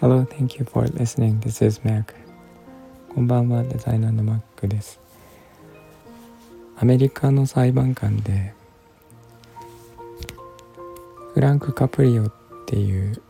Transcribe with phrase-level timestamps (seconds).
[0.00, 1.38] Hello, thank you for listening.
[1.40, 2.14] This is Mac.
[3.14, 4.98] こんばんは、デザイナーの Mac です。
[6.78, 8.54] アメリカの裁判官で
[11.34, 12.32] フランク・カプリオっ
[12.64, 13.20] ていう、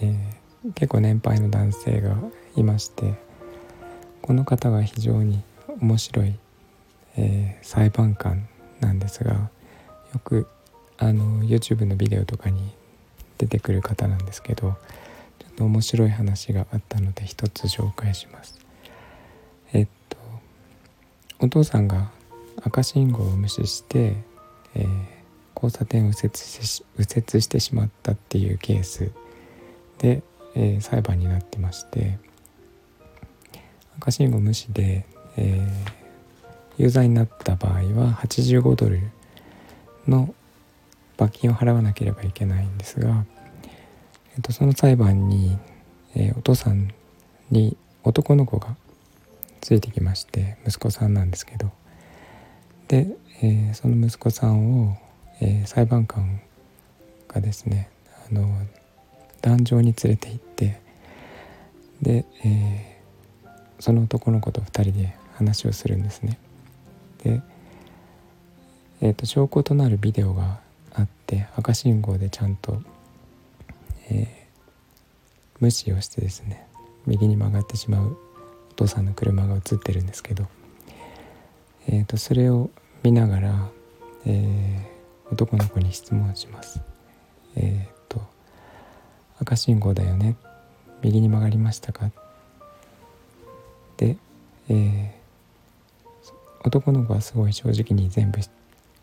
[0.00, 2.16] えー、結構年配の男性が
[2.56, 3.14] いまして
[4.22, 5.44] この方が非常に
[5.80, 6.34] 面白い、
[7.16, 8.48] えー、裁判官
[8.80, 9.48] なんですが
[10.12, 10.46] よく
[10.98, 12.72] あの YouTube のビデオとかに
[13.38, 14.76] 出てくる方なんですけど
[15.38, 18.58] ちょっと面白い話があったので一つ紹介します。
[19.72, 20.16] えっと
[21.40, 22.10] お父さんが
[22.62, 24.16] 赤信号を無視して、
[24.74, 24.86] えー、
[25.54, 29.12] 交差点を右折し右折してしまったっていうケース
[29.98, 30.22] で、
[30.56, 32.18] えー、裁判になってまして
[33.98, 35.06] 赤信号無視で、
[35.36, 39.00] えー、有罪になった場合は85ドル
[40.08, 40.34] の
[41.16, 43.24] 罰金を払わなければいけないんですが、
[44.34, 45.58] えっと、その裁判に、
[46.14, 46.92] えー、お父さん
[47.50, 48.76] に男の子が
[49.60, 51.70] ついてきまして息子さんなんですけど
[52.86, 53.08] で、
[53.42, 54.96] えー、その息子さんを、
[55.40, 56.40] えー、裁判官
[57.28, 57.90] がですね
[58.30, 58.48] あの
[59.42, 60.80] 壇上に連れて行って
[62.02, 63.48] で、えー、
[63.80, 66.38] その男の子と2人で話をするんですね。
[67.22, 67.40] で、
[69.00, 70.60] えーと、証拠となるビデオが
[70.92, 72.82] あって赤信号でちゃんと、
[74.10, 74.26] えー、
[75.60, 76.66] 無視をしてですね
[77.06, 78.16] 右に曲がってしまう
[78.70, 80.46] お父さんの車が映ってるんですけど、
[81.86, 82.70] えーと、それを
[83.02, 83.68] 見ながら、
[84.26, 86.80] えー、男の子に質問します。
[87.56, 88.20] えっ、ー、と
[89.40, 90.36] 赤信号だよね？
[91.02, 92.10] 右に曲がりましたか？
[93.96, 94.16] で、
[94.68, 95.18] えー
[96.64, 98.40] 男の子はすごい正直に全部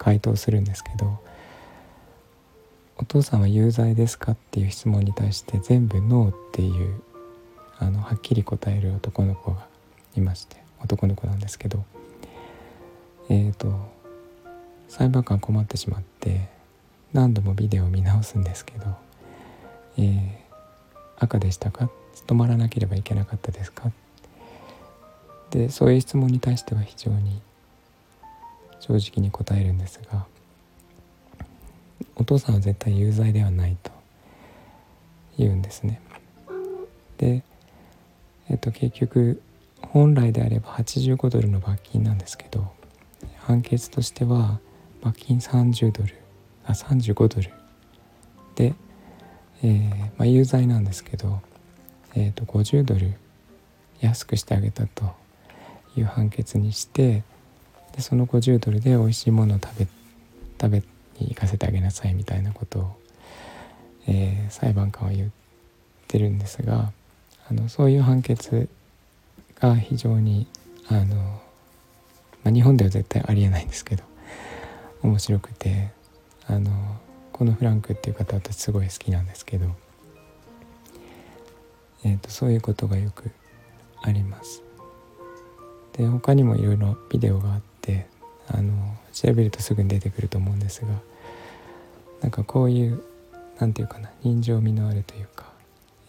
[0.00, 1.18] 回答するんですけど
[2.96, 7.02] 「お父さんは有罪ですか?」っていう質問に対して全部「ノー」っていう
[7.78, 9.66] あのはっきり答える男の子が
[10.16, 11.84] いまして男の子なんですけど
[13.28, 13.72] えっ、ー、と
[14.88, 16.48] 裁判官困ってしまって
[17.12, 18.86] 何度もビデオを見直すんですけど
[19.98, 20.30] 「えー、
[21.18, 21.90] 赤でしたか?」
[22.26, 23.92] 「止まらなければいけなかったですか?」
[25.50, 27.42] でそういう質問に対しては非常に
[28.80, 30.26] 正直に答えるんですが
[32.16, 33.90] お父さんは絶対有罪ではないと
[35.38, 36.00] 言うんですね。
[37.16, 37.42] で、
[38.48, 39.40] えっと、結局
[39.80, 42.72] 本来であれば85ドルの罰金なんですけど
[43.38, 44.60] 判決としては
[45.02, 46.14] 罰金30ドル
[46.66, 47.50] あ35ドル
[48.54, 48.74] で、
[49.62, 51.40] えー、まあ、有罪なんですけど、
[52.14, 53.14] えー、と50ドル
[54.00, 55.14] 安くしてあげたと
[55.96, 57.22] いう判決にして
[57.94, 59.86] でその50ドルで美味しいものを食べ
[60.60, 60.78] 食べ
[61.18, 62.96] に行かせてあげなさいみたいなことを、
[64.06, 65.30] えー、裁判官は言っ
[66.08, 66.92] てるんですが
[67.48, 68.68] あのそういう判決
[69.60, 70.46] が非常に
[70.88, 71.16] あの、
[72.44, 74.04] まあ、日本では絶対ありえないんですけど
[75.02, 75.90] 面白くて
[76.46, 76.70] あの
[77.32, 79.66] このフランクっていう方私すごい好きなんですけど、
[82.04, 83.30] えーとそういうことがよく
[84.02, 84.62] あります。
[85.96, 87.69] で他にもいろいろビデオがあって
[89.20, 90.88] 調べるとすぐに出てくると思うんですが
[92.22, 93.02] なんかこういう
[93.58, 95.44] 何て言うかな人情味のあるというか、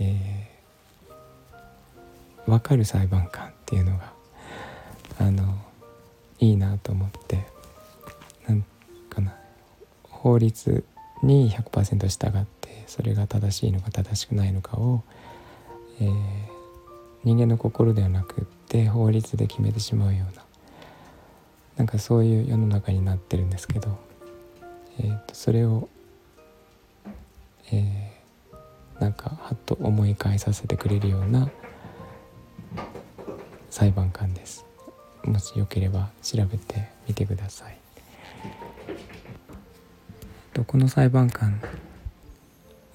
[0.00, 4.12] えー、分かる裁判官っていうのが
[5.20, 5.56] あの
[6.40, 7.46] いいなと思って
[8.48, 8.64] なん
[9.08, 9.32] かな
[10.02, 10.84] 法律
[11.22, 15.04] に100%従ってそれが正しいのか正しくないのかを、
[16.00, 16.12] えー、
[17.22, 20.45] 人間の心ではなくって法律で決めてしまうような
[21.76, 23.98] なんかそういう世の中になってるんですけど、
[24.98, 25.88] えー、とそれを、
[27.70, 31.50] えー、なんかはっと思い返させてくれるような
[33.68, 34.64] 裁判官です。
[35.22, 37.78] もしよければ調べてみてください。
[40.66, 41.60] この裁判官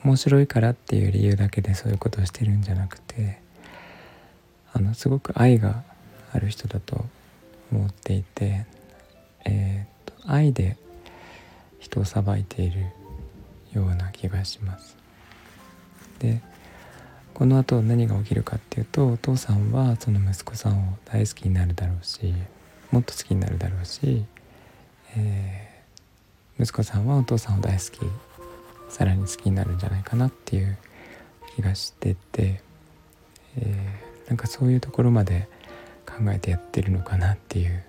[0.03, 3.39] 面白いからっていう理由だけでそういうことをしてるんじゃなくて
[4.73, 5.83] あのすごく愛が
[6.33, 7.05] ある人だと
[7.71, 8.65] 思っていて、
[9.45, 10.77] えーと、愛で
[11.79, 12.85] 人を裁いている
[13.73, 14.97] ような気がします。
[16.19, 16.41] で
[17.33, 22.33] この後何が起きるかっていうとお父さんはその息子さんを大好きになるだろうし
[22.91, 24.25] もっと好きになるだろうし、
[25.15, 27.99] えー、息子さんはお父さんを大好き
[28.89, 30.77] さらに好きになるんじゃないかなっていう
[31.55, 32.61] 気がしてて、
[33.57, 35.47] えー、なんかそういうところまで
[36.05, 37.83] 考えてやってるのかなっていう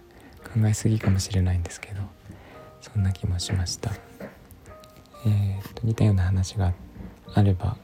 [0.55, 2.03] 考えすぎかもしれないんですけど
[2.81, 3.93] そんな気もしました。
[5.25, 6.73] えーと、似たような話が
[7.33, 7.77] あれば、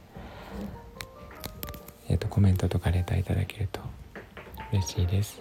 [2.09, 3.81] えーと、コメントとかレターいただけると
[4.73, 5.41] 嬉しいです。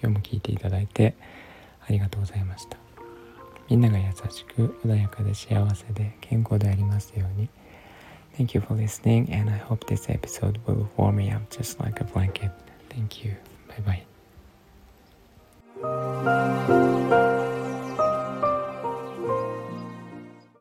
[0.00, 1.14] 今日も聞いていただいて
[1.86, 2.76] ありがとうございました。
[3.68, 7.48] みんなが優しく穏やかで幸せで健康でありますように。
[8.36, 12.04] Thank you for listening and I hope this episode will warm me up just like a
[12.04, 12.52] blanket.
[12.90, 13.34] Thank you.
[13.68, 14.17] Bye bye.
[15.80, 16.77] Música